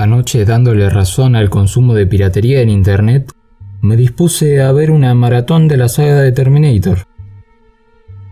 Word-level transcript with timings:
Anoche, 0.00 0.44
dándole 0.44 0.88
razón 0.90 1.34
al 1.34 1.50
consumo 1.50 1.92
de 1.92 2.06
piratería 2.06 2.60
en 2.60 2.70
Internet, 2.70 3.32
me 3.80 3.96
dispuse 3.96 4.62
a 4.62 4.70
ver 4.70 4.92
una 4.92 5.12
maratón 5.12 5.66
de 5.66 5.76
la 5.76 5.88
saga 5.88 6.20
de 6.20 6.30
Terminator. 6.30 6.98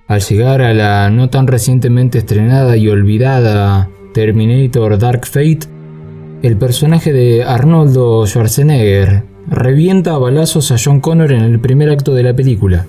Al 0.07 0.21
llegar 0.21 0.63
a 0.63 0.73
la 0.73 1.11
no 1.11 1.29
tan 1.29 1.49
recientemente 1.49 2.19
estrenada 2.19 2.77
y 2.77 2.87
olvidada 2.87 3.91
Terminator 4.15 4.97
Dark 4.97 5.27
Fate, 5.27 5.67
el 6.43 6.57
personaje 6.57 7.13
de 7.13 7.43
Arnoldo 7.43 8.25
Schwarzenegger 8.29 9.25
revienta 9.49 10.15
a 10.15 10.19
balazos 10.19 10.71
a 10.71 10.77
John 10.79 11.01
Connor 11.01 11.33
en 11.33 11.43
el 11.43 11.59
primer 11.59 11.91
acto 11.91 12.15
de 12.15 12.23
la 12.23 12.37
película. 12.37 12.87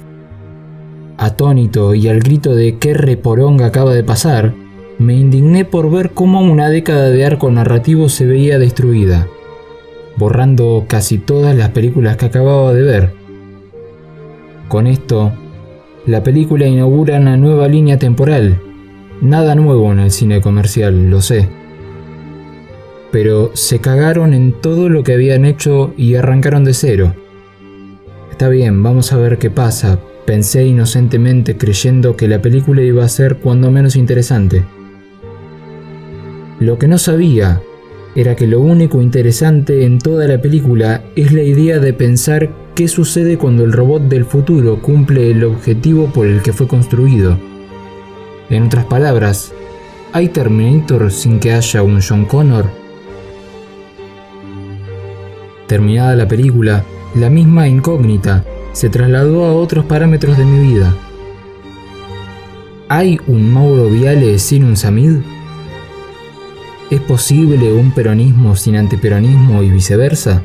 Atónito 1.17 1.95
y 1.95 2.09
al 2.09 2.19
grito 2.19 2.53
de 2.53 2.77
qué 2.77 2.93
reporonga 2.93 3.65
acaba 3.65 3.95
de 3.95 4.03
pasar, 4.03 4.53
me 4.99 5.13
indigné 5.13 5.63
por 5.63 5.91
ver 5.91 6.11
cómo 6.11 6.41
una 6.41 6.69
década 6.69 7.09
de 7.09 7.23
arco 7.23 7.51
narrativo 7.51 8.09
se 8.09 8.25
veía 8.25 8.57
destruida, 8.57 9.27
borrando 10.17 10.85
casi 10.87 11.19
todas 11.19 11.55
las 11.55 11.69
películas 11.69 12.17
que 12.17 12.25
acababa 12.25 12.73
de 12.73 12.81
ver. 12.81 13.13
Con 14.67 14.87
esto, 14.87 15.31
la 16.07 16.23
película 16.23 16.65
inaugura 16.65 17.19
una 17.19 17.37
nueva 17.37 17.67
línea 17.67 17.99
temporal. 17.99 18.59
Nada 19.21 19.55
nuevo 19.55 19.91
en 19.91 19.99
el 19.99 20.11
cine 20.11 20.41
comercial, 20.41 21.09
lo 21.09 21.21
sé. 21.21 21.47
Pero 23.11 23.51
se 23.53 23.79
cagaron 23.79 24.33
en 24.33 24.51
todo 24.51 24.89
lo 24.89 25.03
que 25.03 25.13
habían 25.13 25.45
hecho 25.45 25.93
y 25.95 26.15
arrancaron 26.15 26.63
de 26.63 26.73
cero. 26.73 27.13
Está 28.31 28.49
bien, 28.49 28.83
vamos 28.83 29.13
a 29.13 29.17
ver 29.17 29.37
qué 29.37 29.49
pasa, 29.49 29.99
pensé 30.25 30.65
inocentemente 30.65 31.55
creyendo 31.55 32.15
que 32.15 32.27
la 32.27 32.41
película 32.41 32.81
iba 32.81 33.05
a 33.05 33.09
ser 33.09 33.37
cuando 33.37 33.71
menos 33.71 33.95
interesante. 33.95 34.65
Lo 36.59 36.79
que 36.79 36.87
no 36.87 36.97
sabía 36.97 37.61
era 38.15 38.35
que 38.35 38.47
lo 38.47 38.61
único 38.61 38.99
interesante 39.01 39.85
en 39.85 39.99
toda 39.99 40.27
la 40.27 40.41
película 40.41 41.03
es 41.15 41.31
la 41.31 41.43
idea 41.43 41.77
de 41.77 41.93
pensar 41.93 42.49
qué 42.73 42.87
sucede 42.87 43.37
cuando 43.37 43.63
el 43.63 43.71
robot 43.71 44.03
del 44.03 44.25
futuro 44.25 44.81
cumple 44.81 45.29
el 45.29 45.43
objetivo 45.43 46.07
por 46.07 46.25
el 46.25 46.41
que 46.41 46.53
fue 46.53 46.67
construido. 46.67 47.37
En 48.49 48.63
otras 48.63 48.85
palabras, 48.85 49.53
¿hay 50.13 50.29
Terminator 50.29 51.11
sin 51.11 51.39
que 51.39 51.53
haya 51.53 51.83
un 51.83 52.01
John 52.01 52.25
Connor? 52.25 52.65
Terminada 55.67 56.15
la 56.15 56.27
película, 56.27 56.83
la 57.13 57.29
misma 57.29 57.67
incógnita 57.67 58.43
se 58.71 58.89
trasladó 58.89 59.45
a 59.45 59.53
otros 59.53 59.85
parámetros 59.85 60.37
de 60.37 60.45
mi 60.45 60.73
vida. 60.73 60.95
¿Hay 62.89 63.19
un 63.27 63.53
Mauro 63.53 63.89
Viale 63.89 64.39
sin 64.39 64.63
un 64.63 64.75
Samid? 64.75 65.17
¿Es 66.89 67.01
posible 67.01 67.73
un 67.73 67.91
peronismo 67.91 68.55
sin 68.55 68.77
antiperonismo 68.77 69.61
y 69.61 69.69
viceversa? 69.69 70.41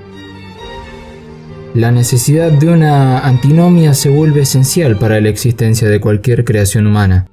La 1.73 1.93
necesidad 1.93 2.51
de 2.51 2.69
una 2.69 3.21
antinomia 3.21 3.95
se 3.95 4.09
vuelve 4.09 4.41
esencial 4.41 4.99
para 4.99 5.21
la 5.21 5.29
existencia 5.29 5.89
de 5.89 6.01
cualquier 6.01 6.45
creación 6.45 6.89
humana. 6.89 7.29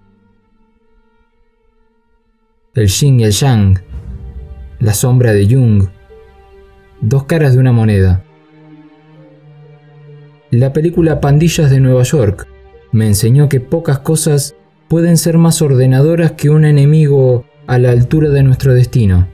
El 2.75 2.87
yin 2.87 3.19
y 3.19 3.23
el 3.23 3.31
yang, 3.31 3.81
la 4.79 4.93
sombra 4.93 5.33
de 5.33 5.47
Jung, 5.47 5.87
dos 7.01 7.23
caras 7.23 7.53
de 7.53 7.59
una 7.59 7.71
moneda. 7.71 8.23
La 10.51 10.71
película 10.71 11.19
Pandillas 11.19 11.71
de 11.71 11.79
Nueva 11.79 12.03
York 12.03 12.47
me 12.91 13.07
enseñó 13.07 13.49
que 13.49 13.59
pocas 13.59 13.97
cosas 13.97 14.55
pueden 14.87 15.17
ser 15.17 15.39
más 15.39 15.63
ordenadoras 15.63 16.33
que 16.33 16.51
un 16.51 16.63
enemigo 16.63 17.45
a 17.69 17.77
la 17.77 17.91
altura 17.91 18.29
de 18.29 18.41
nuestro 18.41 18.73
destino. 18.73 19.27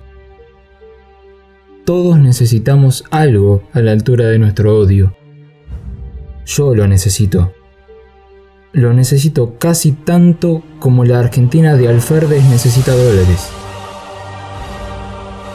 Todos 1.86 2.20
necesitamos 2.20 3.06
algo 3.10 3.64
a 3.72 3.80
la 3.80 3.94
altura 3.94 4.26
de 4.26 4.38
nuestro 4.40 4.78
odio. 4.78 5.16
Yo 6.46 6.76
lo 6.76 6.86
necesito. 6.86 7.54
Lo 8.74 8.92
necesito 8.92 9.58
casi 9.58 9.94
tanto 9.94 10.64
como 10.80 11.06
la 11.06 11.20
Argentina 11.20 11.78
de 11.78 11.88
Alferdes 11.88 12.44
necesita 12.50 12.92
dólares. 12.92 13.48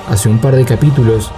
Hace 0.08 0.30
un 0.30 0.38
par 0.38 0.56
de 0.56 0.64
capítulos 0.64 1.30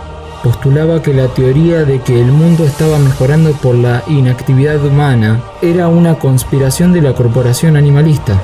postulaba 0.44 1.02
que 1.02 1.12
la 1.12 1.26
teoría 1.26 1.84
de 1.84 2.00
que 2.02 2.20
el 2.20 2.30
mundo 2.30 2.64
estaba 2.64 3.00
mejorando 3.00 3.50
por 3.54 3.74
la 3.74 4.04
inactividad 4.06 4.84
humana 4.84 5.42
era 5.60 5.88
una 5.88 6.20
conspiración 6.20 6.92
de 6.92 7.02
la 7.02 7.14
corporación 7.14 7.76
animalista. 7.76 8.40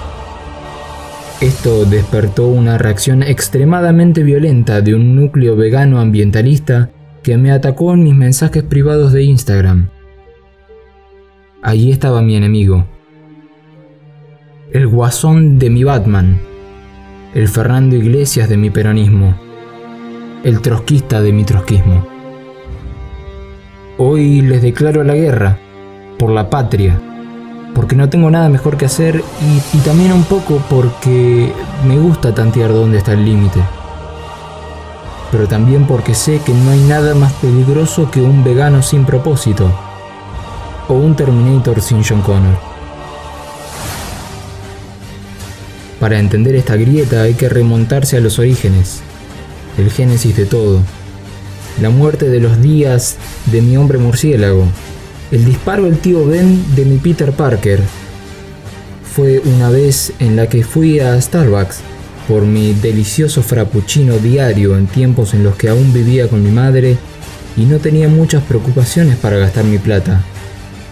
Esto 1.41 1.85
despertó 1.85 2.49
una 2.49 2.79
reacción 2.79 3.23
extremadamente 3.23 4.25
violenta 4.25 4.81
de 4.81 4.97
un 4.97 5.15
núcleo 5.15 5.55
vegano 5.55 6.01
ambientalista 6.01 6.91
que 7.23 7.37
me 7.37 7.53
atacó 7.53 7.95
en 7.95 8.03
mis 8.03 8.15
mensajes 8.17 8.65
privados 8.65 9.13
de 9.13 9.23
Instagram. 9.23 9.89
Allí 11.63 11.93
estaba 11.93 12.23
mi 12.23 12.35
enemigo. 12.35 12.87
El 14.73 14.89
guasón 14.89 15.61
de 15.61 15.71
mi 15.71 15.85
Batman. 15.85 16.41
El 17.35 17.47
Fernando 17.47 17.95
Iglesias 17.95 18.49
de 18.49 18.57
mi 18.57 18.71
peronismo. 18.71 19.39
El 20.43 20.61
trotskista 20.61 21.23
de 21.23 21.33
mi 21.33 21.45
trotskismo. 21.45 22.05
Hoy 23.97 24.41
les 24.41 24.61
declaro 24.61 25.05
la 25.05 25.15
guerra. 25.15 25.57
Por 26.19 26.31
la 26.31 26.51
patria 26.51 27.01
porque 27.75 27.97
no 27.97 28.09
tengo 28.09 28.31
nada 28.31 28.49
mejor 28.49 28.77
que 28.77 28.87
hacer 28.87 29.23
y, 29.75 29.79
también 29.79 30.13
un 30.13 30.25
poco 30.25 30.63
porque 30.69 31.53
me 31.87 31.99
gusta 31.99 32.35
tantear 32.35 32.73
dónde 32.73 32.99
está 32.99 33.13
el 33.13 33.25
límite. 33.25 33.61
Pero 35.31 35.47
también 35.47 35.87
porque 35.87 36.15
sé 36.15 36.41
que 36.45 36.53
no 36.53 36.71
hay 36.71 36.81
nada 36.81 37.15
más 37.15 37.33
peligroso 37.35 38.11
que 38.11 38.21
un 38.21 38.43
vegano 38.43 38.83
sin 38.83 39.05
propósito 39.05 39.71
o 40.89 40.95
un 40.95 41.15
Terminator 41.15 41.81
sin 41.81 42.03
John 42.03 42.23
Connor. 42.23 42.59
Para 46.01 46.19
entender 46.19 46.55
esta 46.55 46.77
grieta 46.77 47.23
hay 47.23 47.35
que 47.35 47.49
remontarse 47.49 48.17
a 48.17 48.21
los 48.21 48.39
orígenes, 48.39 49.01
el 49.77 49.91
génesis 49.91 50.37
de 50.37 50.47
todo, 50.47 50.81
la 51.81 51.91
muerte 51.91 52.29
de 52.29 52.41
los 52.41 52.61
días 52.63 53.17
de 53.47 53.63
mi 53.63 53.77
hombre 53.77 53.99
murciélago, 53.99 54.65
el 55.31 55.45
disparo 55.45 55.85
del 55.85 55.99
tío 55.99 56.27
Ben 56.27 56.75
de 56.75 56.85
mi 56.85 56.97
Peter 56.97 57.33
Parker 57.33 57.81
fue 59.15 59.41
una 59.41 59.69
vez 59.69 60.13
en 60.21 60.37
la 60.37 60.49
que 60.49 60.65
fui 60.65 61.01
a 61.01 61.21
Starbucks 61.21 61.81
por 62.27 62.43
mi 62.43 62.73
delicioso 62.75 63.43
frappuccino 63.43 64.19
diario 64.19 64.77
en 64.77 64.87
tiempos 64.87 65.35
en 65.35 65.45
los 65.45 65.57
que 65.57 65.69
aún 65.69 65.93
vivía 65.93 66.29
con 66.29 66.43
mi 66.43 66.51
madre 66.51 66.97
y 67.57 67.65
no 67.65 67.79
tenía 67.79 68.09
muchas 68.09 68.43
preocupaciones 68.45 69.17
para 69.17 69.39
gastar 69.39 69.65
mi 69.65 69.79
plata, 69.79 70.23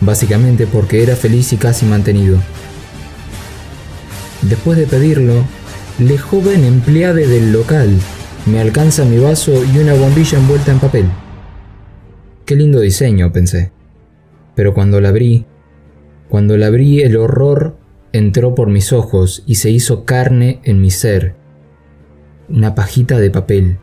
básicamente 0.00 0.66
porque 0.66 1.02
era 1.02 1.14
feliz 1.14 1.52
y 1.52 1.56
casi 1.56 1.86
mantenido. 1.86 2.38
Después 4.42 4.76
de 4.76 4.86
pedirlo, 4.86 5.44
le 5.98 6.18
joven 6.18 6.64
empleado 6.64 7.16
del 7.16 7.52
local 7.52 7.96
me 8.46 8.60
alcanza 8.60 9.04
mi 9.04 9.18
vaso 9.18 9.64
y 9.64 9.78
una 9.78 9.94
bombilla 9.94 10.38
envuelta 10.38 10.72
en 10.72 10.78
papel. 10.78 11.06
Qué 12.44 12.54
lindo 12.54 12.80
diseño, 12.80 13.32
pensé. 13.32 13.75
Pero 14.56 14.74
cuando 14.74 15.00
la 15.00 15.10
abrí, 15.10 15.46
cuando 16.28 16.56
la 16.56 16.66
abrí 16.66 17.02
el 17.02 17.16
horror 17.16 17.76
entró 18.12 18.54
por 18.54 18.68
mis 18.68 18.92
ojos 18.92 19.44
y 19.46 19.56
se 19.56 19.70
hizo 19.70 20.04
carne 20.04 20.60
en 20.64 20.80
mi 20.80 20.90
ser. 20.90 21.34
Una 22.48 22.74
pajita 22.74 23.18
de 23.18 23.30
papel. 23.30 23.76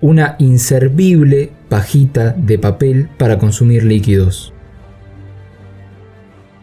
Una 0.00 0.36
inservible 0.38 1.50
pajita 1.68 2.32
de 2.32 2.58
papel 2.58 3.08
para 3.18 3.38
consumir 3.38 3.82
líquidos. 3.84 4.52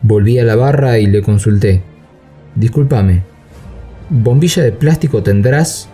Volví 0.01 0.39
a 0.39 0.43
la 0.43 0.55
barra 0.55 0.99
y 0.99 1.07
le 1.07 1.21
consulté. 1.21 1.81
Discúlpame, 2.55 3.23
¿bombilla 4.09 4.63
de 4.63 4.71
plástico 4.71 5.23
tendrás? 5.23 5.89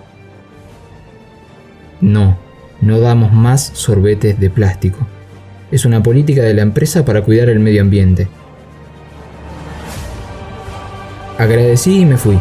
No, 2.02 2.38
No 2.82 3.00
damos 3.00 3.34
más 3.34 3.72
sorbetes 3.74 4.40
de 4.40 4.50
plástico. 4.50 5.06
Es 5.72 5.86
una 5.86 6.02
política 6.02 6.42
de 6.42 6.56
la 6.56 6.64
empresa 6.64 7.06
para 7.06 7.22
cuidar 7.22 7.50
el 7.50 7.60
medio 7.60 7.82
ambiente. 7.82 8.28
Agradecí 11.38 12.02
y 12.02 12.06
me 12.06 12.18
fui. 12.18 12.40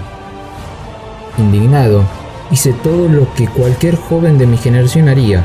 Indignado, 1.37 2.05
hice 2.51 2.73
todo 2.73 3.09
lo 3.09 3.33
que 3.35 3.47
cualquier 3.47 3.97
joven 3.97 4.39
de 4.39 4.47
mi 4.47 4.57
generación 4.57 5.09
haría. 5.09 5.45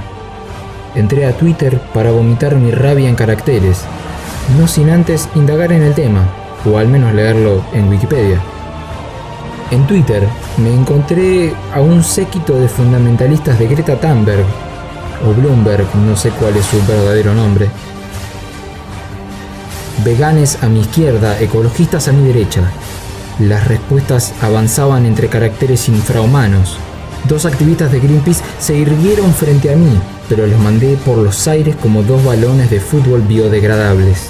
Entré 0.95 1.25
a 1.25 1.37
Twitter 1.37 1.79
para 1.93 2.11
vomitar 2.11 2.55
mi 2.55 2.71
rabia 2.71 3.09
en 3.09 3.15
caracteres, 3.15 3.81
no 4.57 4.67
sin 4.67 4.89
antes 4.89 5.27
indagar 5.35 5.71
en 5.73 5.83
el 5.83 5.93
tema, 5.93 6.25
o 6.65 6.77
al 6.77 6.87
menos 6.87 7.13
leerlo 7.13 7.63
en 7.73 7.89
Wikipedia. 7.89 8.39
En 9.71 9.85
Twitter 9.87 10.23
me 10.57 10.73
encontré 10.73 11.53
a 11.73 11.81
un 11.81 12.03
séquito 12.03 12.59
de 12.59 12.67
fundamentalistas 12.67 13.59
de 13.59 13.67
Greta 13.67 13.99
Thunberg, 13.99 14.45
o 15.25 15.33
Bloomberg, 15.33 15.85
no 15.95 16.15
sé 16.15 16.29
cuál 16.31 16.55
es 16.57 16.65
su 16.65 16.77
verdadero 16.85 17.33
nombre. 17.33 17.69
Veganes 20.03 20.57
a 20.61 20.67
mi 20.67 20.81
izquierda, 20.81 21.39
ecologistas 21.39 22.07
a 22.07 22.11
mi 22.11 22.27
derecha. 22.27 22.61
Las 23.39 23.67
respuestas 23.67 24.33
avanzaban 24.41 25.05
entre 25.05 25.27
caracteres 25.27 25.87
infrahumanos. 25.87 26.77
Dos 27.27 27.45
activistas 27.45 27.91
de 27.91 27.99
Greenpeace 27.99 28.43
se 28.59 28.75
irguieron 28.75 29.33
frente 29.33 29.71
a 29.71 29.77
mí, 29.77 29.99
pero 30.27 30.45
los 30.45 30.59
mandé 30.59 30.97
por 30.97 31.17
los 31.17 31.47
aires 31.47 31.75
como 31.75 32.03
dos 32.03 32.23
balones 32.23 32.69
de 32.69 32.79
fútbol 32.79 33.21
biodegradables. 33.21 34.29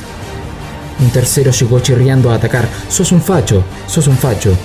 Un 1.00 1.10
tercero 1.10 1.52
llegó 1.52 1.80
chirriando 1.80 2.32
a 2.32 2.36
atacar. 2.36 2.68
Sos 2.88 3.12
un 3.12 3.22
facho, 3.22 3.64
sos 3.88 4.08
un 4.08 4.18
facho. 4.18 4.56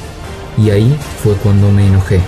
Y 0.58 0.70
ahí 0.70 0.96
fue 1.22 1.34
cuando 1.34 1.70
me 1.70 1.86
enojé. 1.86 2.20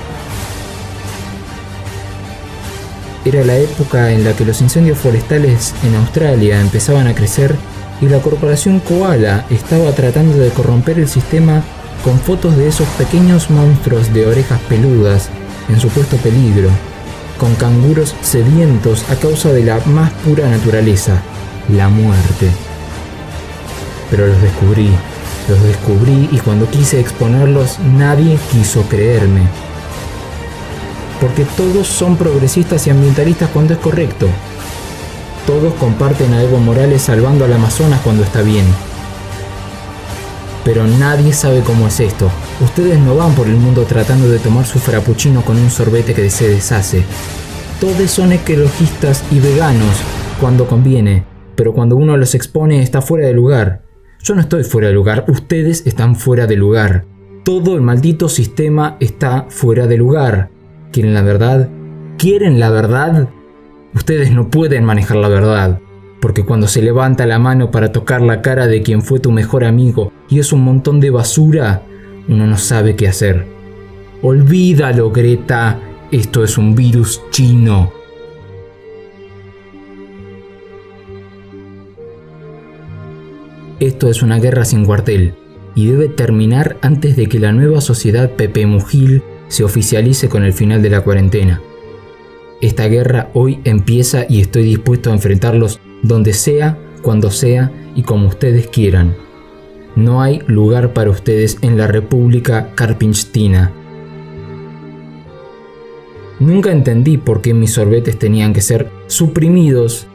Era 3.25 3.45
la 3.45 3.57
época 3.57 4.13
en 4.13 4.25
la 4.25 4.33
que 4.33 4.47
los 4.47 4.63
incendios 4.63 4.99
forestales 4.99 5.75
en 5.85 5.95
Australia 5.95 6.61
empezaban 6.61 7.07
a 7.07 7.15
crecer 7.15 7.55
y 8.01 8.07
la 8.07 8.21
corporación 8.21 8.81
Koala 8.81 9.45
estaba 9.51 9.93
tratando 9.93 10.39
de 10.39 10.49
corromper 10.51 10.99
el 10.99 11.09
sistema 11.09 11.63
con 12.03 12.19
fotos 12.19 12.57
de 12.57 12.69
esos 12.69 12.89
pequeños 12.97 13.51
monstruos 13.51 14.13
de 14.15 14.27
orejas 14.27 14.59
peludas 14.69 15.29
en 15.69 15.79
supuesto 15.79 16.17
peligro, 16.17 16.71
con 17.39 17.55
canguros 17.57 18.15
sedientos 18.23 19.05
a 19.11 19.17
causa 19.17 19.53
de 19.53 19.65
la 19.65 19.81
más 19.87 20.11
pura 20.25 20.49
naturaleza, 20.49 21.21
la 21.69 21.91
muerte. 21.91 22.51
Pero 24.11 24.27
los 24.27 24.41
descubrí, 24.41 24.91
los 25.49 25.63
descubrí 25.63 26.29
y 26.33 26.39
cuando 26.39 26.71
quise 26.71 26.99
exponerlos 27.01 27.79
nadie 27.81 28.39
quiso 28.51 28.83
creerme. 28.89 29.43
Porque 31.21 31.45
todos 31.57 31.87
son 31.87 32.17
progresistas 32.17 32.87
y 32.87 32.91
ambientalistas 32.91 33.51
cuando 33.51 33.75
es 33.75 33.79
correcto. 33.81 34.27
Todos 35.47 35.75
comparten 35.75 36.33
a 36.33 36.43
Evo 36.43 36.59
Morales 36.59 37.03
salvando 37.03 37.45
al 37.45 37.53
Amazonas 37.53 38.01
cuando 38.01 38.23
está 38.23 38.43
bien. 38.43 38.65
Pero 40.65 40.87
nadie 40.87 41.33
sabe 41.33 41.61
cómo 41.61 41.89
es 41.89 42.01
esto. 42.01 42.31
Ustedes 42.61 42.99
no 42.99 43.17
van 43.17 43.35
por 43.35 43.47
el 43.47 43.57
mundo 43.57 43.85
tratando 43.85 44.29
de 44.29 44.39
tomar 44.39 44.67
su 44.67 44.79
frappuccino 44.79 45.43
con 45.43 45.57
un 45.57 45.71
sorbete 45.71 46.15
que 46.15 46.31
se 46.31 46.49
deshace. 46.49 47.05
Todos 47.81 48.11
son 48.11 48.33
ecologistas 48.33 49.25
y 49.31 49.41
veganos 49.41 49.97
cuando 50.39 50.67
conviene, 50.67 51.25
pero 51.57 51.73
cuando 51.73 51.97
uno 51.97 52.17
los 52.17 52.35
expone 52.35 52.83
está 52.83 53.01
fuera 53.01 53.27
de 53.27 53.33
lugar. 53.33 53.83
Yo 54.23 54.35
no 54.35 54.43
estoy 54.43 54.65
fuera 54.65 54.89
de 54.89 54.95
lugar, 54.95 55.25
ustedes 55.29 55.87
están 55.87 56.15
fuera 56.15 56.47
de 56.47 56.57
lugar. 56.57 57.07
Todo 57.43 57.75
el 57.75 57.81
maldito 57.81 58.29
sistema 58.29 58.99
está 59.01 59.47
fuera 59.49 59.87
de 59.87 59.97
lugar. 59.97 60.51
¿Quieren 60.93 61.15
la 61.15 61.23
verdad? 61.23 61.69
¿Quieren 62.19 62.59
la 62.59 62.69
verdad? 62.71 63.29
Ustedes 63.95 64.33
no 64.33 64.51
pueden 64.51 64.85
manejar 64.85 65.19
la 65.19 65.29
verdad, 65.29 65.81
porque 66.21 66.45
cuando 66.45 66.67
se 66.67 66.83
levanta 66.83 67.27
la 67.27 67.39
mano 67.39 67.71
para 67.71 67.93
tocar 67.93 68.21
la 68.23 68.43
cara 68.43 68.67
de 68.67 68.83
quien 68.83 69.03
fue 69.03 69.21
tu 69.21 69.31
mejor 69.31 69.65
amigo 69.65 70.13
y 70.29 70.41
es 70.41 70.53
un 70.53 70.63
montón 70.65 70.99
de 70.99 71.11
basura, 71.11 71.83
uno 72.29 72.47
no 72.47 72.57
sabe 72.57 72.97
qué 72.97 73.07
hacer. 73.07 73.47
Olvídalo, 74.23 75.13
Greta, 75.13 75.79
esto 76.11 76.43
es 76.43 76.59
un 76.59 76.75
virus 76.75 77.23
chino. 77.31 77.93
Esto 83.79 84.11
es 84.11 84.23
una 84.23 84.41
guerra 84.41 84.65
sin 84.65 84.85
cuartel 84.85 85.35
y 85.77 85.87
debe 85.87 86.09
terminar 86.09 86.79
antes 86.83 87.17
de 87.17 87.29
que 87.29 87.39
la 87.39 87.53
nueva 87.53 87.81
sociedad 87.81 88.31
Pepe 88.33 88.67
Mujil 88.67 89.23
se 89.51 89.65
oficialice 89.65 90.29
con 90.29 90.45
el 90.45 90.55
final 90.55 90.81
de 90.81 90.91
la 90.91 91.03
cuarentena. 91.03 91.61
Esta 92.63 92.87
guerra 92.87 93.31
hoy 93.35 93.61
empieza 93.65 94.25
y 94.29 94.41
estoy 94.41 94.63
dispuesto 94.63 95.11
a 95.11 95.15
enfrentarlos 95.15 95.81
donde 96.03 96.33
sea, 96.33 96.79
cuando 97.03 97.31
sea 97.31 97.73
y 97.97 98.03
como 98.03 98.29
ustedes 98.29 98.69
quieran. 98.69 99.17
No 99.97 100.23
hay 100.23 100.41
lugar 100.47 100.93
para 100.93 101.11
ustedes 101.11 101.59
en 101.63 101.77
la 101.77 101.89
República 101.89 102.71
Carpinchtina. 102.77 103.73
Nunca 106.39 106.71
entendí 106.71 107.19
por 107.19 107.43
qué 107.43 107.53
mis 107.53 107.73
sorbetes 107.73 108.19
tenían 108.19 108.53
que 108.53 108.61
ser 108.61 108.89
suprimidos 109.09 110.07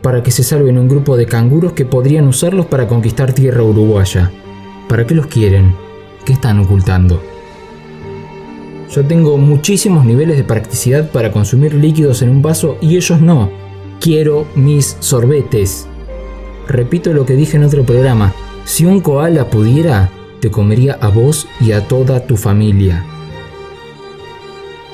para 0.00 0.22
que 0.22 0.30
se 0.30 0.42
salven 0.42 0.78
un 0.78 0.88
grupo 0.88 1.16
de 1.16 1.26
canguros 1.26 1.72
que 1.74 1.84
podrían 1.84 2.26
usarlos 2.26 2.66
para 2.66 2.88
conquistar 2.88 3.34
tierra 3.34 3.62
uruguaya. 3.62 4.32
¿Para 4.88 5.06
qué 5.06 5.14
los 5.14 5.26
quieren? 5.26 5.74
¿Qué 6.24 6.32
están 6.32 6.58
ocultando? 6.58 7.22
Yo 8.90 9.04
tengo 9.04 9.36
muchísimos 9.36 10.04
niveles 10.04 10.36
de 10.38 10.44
practicidad 10.44 11.10
para 11.10 11.30
consumir 11.30 11.74
líquidos 11.74 12.22
en 12.22 12.30
un 12.30 12.42
vaso 12.42 12.78
y 12.80 12.96
ellos 12.96 13.20
no. 13.20 13.50
Quiero 14.00 14.46
mis 14.54 14.96
sorbetes. 15.00 15.86
Repito 16.66 17.12
lo 17.12 17.26
que 17.26 17.34
dije 17.34 17.56
en 17.56 17.64
otro 17.64 17.84
programa. 17.84 18.32
Si 18.64 18.86
un 18.86 19.00
koala 19.00 19.50
pudiera, 19.50 20.10
te 20.40 20.50
comería 20.50 20.98
a 21.00 21.08
vos 21.08 21.46
y 21.60 21.72
a 21.72 21.86
toda 21.86 22.26
tu 22.26 22.36
familia. 22.36 23.04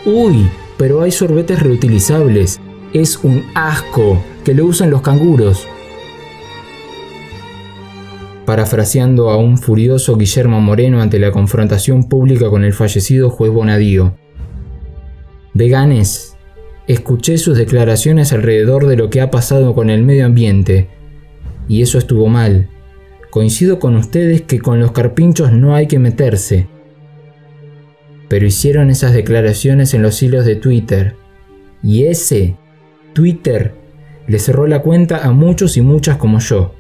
Uy, 0.05 0.49
pero 0.77 1.03
hay 1.03 1.13
sorbetes 1.13 1.63
reutilizables. 1.63 2.61
Es 2.93 3.19
un 3.23 3.45
asco 3.55 4.23
que 4.45 4.55
lo 4.55 4.67
usan 4.67 4.91
los 4.91 5.03
canguros. 5.03 5.69
Parafraseando 8.55 9.31
a 9.31 9.37
un 9.37 9.59
furioso 9.59 10.17
Guillermo 10.17 10.61
Moreno 10.61 11.03
ante 11.03 11.19
la 11.19 11.33
confrontación 11.33 12.09
pública 12.09 12.51
con 12.51 12.63
el 12.63 12.73
fallecido 12.73 13.29
juez 13.29 13.51
Bonadío. 13.51 14.15
Veganes, 15.55 16.37
escuché 16.87 17.37
sus 17.37 17.59
declaraciones 17.59 18.33
alrededor 18.33 18.87
de 18.87 18.97
lo 18.97 19.11
que 19.11 19.21
ha 19.21 19.33
pasado 19.33 19.75
con 19.75 19.91
el 19.91 20.05
medio 20.05 20.25
ambiente, 20.25 20.87
y 21.67 21.83
eso 21.83 21.99
estuvo 21.99 22.29
mal. 22.29 22.69
Coincido 23.29 23.81
con 23.81 23.97
ustedes 23.97 24.43
que 24.43 24.61
con 24.61 24.79
los 24.79 24.93
carpinchos 24.93 25.51
no 25.51 25.75
hay 25.75 25.89
que 25.89 25.99
meterse. 25.99 26.69
Pero 28.29 28.47
hicieron 28.47 28.89
esas 28.89 29.15
declaraciones 29.15 29.95
en 29.95 30.03
los 30.03 30.23
hilos 30.23 30.45
de 30.45 30.55
Twitter, 30.55 31.17
y 31.83 32.05
ese, 32.05 32.57
Twitter, 33.15 33.75
le 34.29 34.39
cerró 34.39 34.69
la 34.69 34.81
cuenta 34.81 35.25
a 35.27 35.33
muchos 35.33 35.77
y 35.77 35.81
muchas 35.81 36.19
como 36.19 36.39
yo. 36.39 36.73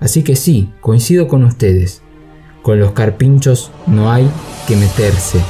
Así 0.00 0.22
que 0.22 0.36
sí, 0.36 0.72
coincido 0.80 1.28
con 1.28 1.44
ustedes. 1.44 2.02
Con 2.62 2.78
los 2.78 2.92
carpinchos 2.92 3.70
no 3.86 4.10
hay 4.12 4.28
que 4.66 4.76
meterse. 4.76 5.40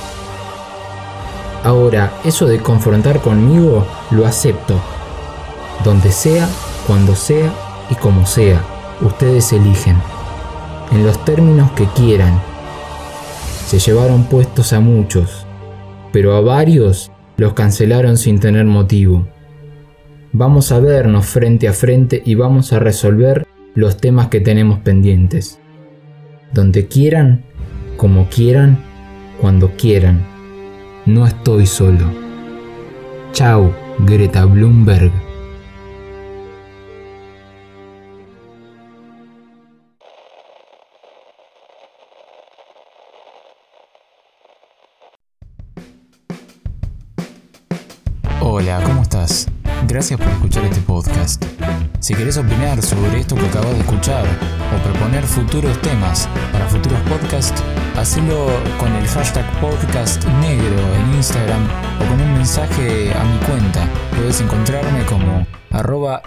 Ahora, 1.64 2.12
eso 2.24 2.46
de 2.46 2.60
confrontar 2.60 3.20
conmigo 3.20 3.86
lo 4.10 4.26
acepto. 4.26 4.74
Donde 5.84 6.12
sea, 6.12 6.48
cuando 6.86 7.14
sea 7.14 7.52
y 7.90 7.94
como 7.96 8.26
sea, 8.26 8.62
ustedes 9.00 9.52
eligen. 9.52 9.96
En 10.92 11.04
los 11.04 11.24
términos 11.24 11.70
que 11.72 11.86
quieran. 11.96 12.40
Se 13.66 13.78
llevaron 13.78 14.24
puestos 14.24 14.72
a 14.72 14.80
muchos, 14.80 15.44
pero 16.12 16.36
a 16.36 16.40
varios 16.40 17.10
los 17.36 17.52
cancelaron 17.52 18.16
sin 18.16 18.40
tener 18.40 18.64
motivo. 18.64 19.26
Vamos 20.32 20.72
a 20.72 20.78
vernos 20.78 21.26
frente 21.26 21.68
a 21.68 21.72
frente 21.72 22.22
y 22.24 22.34
vamos 22.34 22.72
a 22.72 22.78
resolver 22.78 23.47
los 23.78 23.96
temas 23.96 24.26
que 24.26 24.40
tenemos 24.40 24.80
pendientes. 24.80 25.60
Donde 26.52 26.88
quieran, 26.88 27.44
como 27.96 28.28
quieran, 28.28 28.76
cuando 29.40 29.70
quieran. 29.76 30.26
No 31.06 31.24
estoy 31.24 31.64
solo. 31.64 32.10
Chao, 33.30 33.72
Greta 34.00 34.46
Bloomberg. 34.46 35.12
Hola, 48.40 48.82
¿cómo 48.84 49.02
estás? 49.02 49.46
Gracias 49.86 50.18
por 50.18 50.28
escuchar 50.28 50.64
este 50.64 50.80
podcast. 50.80 51.44
Si 52.00 52.14
querés 52.14 52.36
opinar 52.36 52.82
sobre 52.82 53.20
esto 53.20 53.36
que 53.36 53.46
acabas 53.46 53.72
de 53.74 53.80
escuchar 53.80 54.24
o 54.26 54.82
proponer 54.82 55.24
futuros 55.24 55.80
temas 55.80 56.28
para 56.52 56.66
futuros 56.68 56.98
podcasts, 57.02 57.62
hacelo 57.96 58.48
con 58.78 58.92
el 58.94 59.06
hashtag 59.06 59.44
podcast 59.60 60.24
negro 60.40 60.94
en 60.94 61.14
Instagram 61.14 61.66
o 62.00 62.08
con 62.08 62.20
un 62.20 62.34
mensaje 62.34 63.12
a 63.12 63.24
mi 63.24 63.38
cuenta. 63.46 63.88
Puedes 64.16 64.40
encontrarme 64.40 65.04
como 65.06 65.46
arroba 65.70 66.22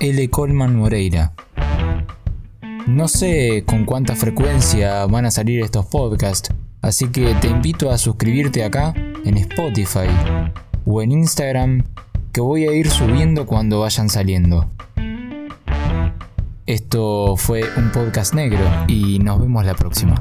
Moreira. 0.48 1.34
No 2.88 3.08
sé 3.08 3.64
con 3.66 3.86
cuánta 3.86 4.16
frecuencia 4.16 5.06
van 5.06 5.26
a 5.26 5.32
salir 5.32 5.62
estos 5.62 5.86
podcasts, 5.86 6.50
así 6.82 7.10
que 7.10 7.36
te 7.36 7.48
invito 7.48 7.92
a 7.92 7.98
suscribirte 7.98 8.64
acá 8.64 8.94
en 9.24 9.38
Spotify 9.38 10.08
o 10.86 11.02
en 11.02 11.12
Instagram 11.12 11.84
que 12.32 12.42
voy 12.42 12.68
a 12.68 12.74
ir 12.74 12.90
subiendo 12.90 13.46
cuando 13.46 13.82
vayan 13.82 14.10
saliendo. 14.10 14.70
Esto 16.66 17.36
fue 17.36 17.64
un 17.76 17.92
podcast 17.92 18.34
negro 18.34 18.64
y 18.88 19.20
nos 19.20 19.42
vemos 19.42 19.66
la 19.66 19.74
próxima. 19.74 20.16